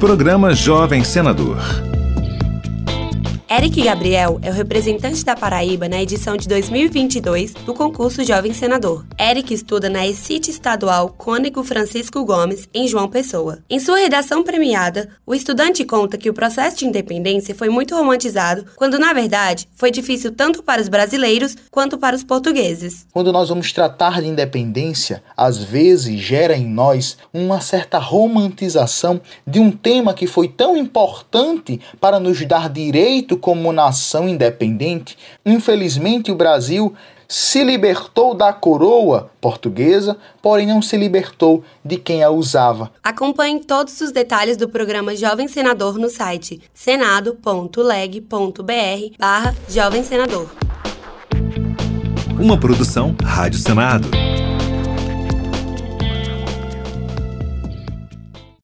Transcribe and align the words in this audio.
Programa 0.00 0.54
Jovem 0.54 1.04
Senador. 1.04 1.89
Eric 3.52 3.82
Gabriel 3.82 4.38
é 4.42 4.50
o 4.50 4.52
representante 4.52 5.24
da 5.24 5.34
Paraíba 5.34 5.88
na 5.88 6.00
edição 6.00 6.36
de 6.36 6.46
2022 6.46 7.52
do 7.52 7.74
concurso 7.74 8.22
Jovem 8.22 8.54
Senador. 8.54 9.04
Eric 9.18 9.52
estuda 9.52 9.90
na 9.90 10.06
ECIT 10.06 10.52
Estadual 10.52 11.08
Cônego 11.08 11.64
Francisco 11.64 12.24
Gomes, 12.24 12.68
em 12.72 12.86
João 12.86 13.08
Pessoa. 13.08 13.58
Em 13.68 13.80
sua 13.80 13.98
redação 13.98 14.44
premiada, 14.44 15.08
o 15.26 15.34
estudante 15.34 15.84
conta 15.84 16.16
que 16.16 16.30
o 16.30 16.32
processo 16.32 16.76
de 16.76 16.86
independência 16.86 17.52
foi 17.52 17.68
muito 17.68 17.92
romantizado, 17.96 18.66
quando 18.76 19.00
na 19.00 19.12
verdade 19.12 19.68
foi 19.74 19.90
difícil 19.90 20.30
tanto 20.30 20.62
para 20.62 20.80
os 20.80 20.88
brasileiros 20.88 21.56
quanto 21.72 21.98
para 21.98 22.14
os 22.14 22.22
portugueses. 22.22 23.04
Quando 23.12 23.32
nós 23.32 23.48
vamos 23.48 23.72
tratar 23.72 24.22
de 24.22 24.28
independência, 24.28 25.24
às 25.36 25.58
vezes 25.58 26.20
gera 26.20 26.56
em 26.56 26.68
nós 26.68 27.18
uma 27.34 27.60
certa 27.60 27.98
romantização 27.98 29.20
de 29.44 29.58
um 29.58 29.72
tema 29.72 30.14
que 30.14 30.28
foi 30.28 30.46
tão 30.46 30.76
importante 30.76 31.80
para 32.00 32.20
nos 32.20 32.46
dar 32.46 32.70
direito 32.70 33.39
como 33.40 33.72
nação 33.72 34.28
independente, 34.28 35.16
infelizmente 35.44 36.30
o 36.30 36.36
Brasil 36.36 36.94
se 37.30 37.62
libertou 37.62 38.34
da 38.34 38.52
coroa 38.52 39.30
portuguesa, 39.40 40.16
porém 40.42 40.66
não 40.66 40.82
se 40.82 40.96
libertou 40.96 41.62
de 41.84 41.96
quem 41.96 42.24
a 42.24 42.30
usava. 42.30 42.90
Acompanhe 43.04 43.60
todos 43.60 44.00
os 44.00 44.10
detalhes 44.10 44.56
do 44.56 44.68
programa 44.68 45.14
Jovem 45.14 45.46
Senador 45.46 45.96
no 45.96 46.10
site 46.10 46.60
senado.leg.br 46.74 48.26
barra 49.16 49.54
Jovem 49.68 50.02
Senador. 50.02 50.50
Uma 52.36 52.58
produção 52.58 53.14
Rádio 53.22 53.60
Senado. 53.60 54.08